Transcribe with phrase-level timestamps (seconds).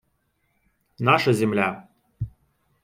[0.99, 1.87] Наша земля.